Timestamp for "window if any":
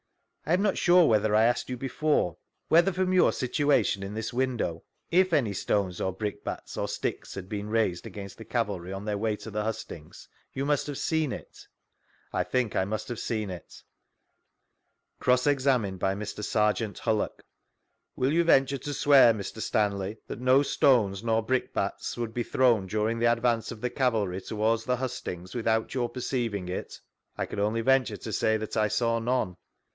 4.33-5.53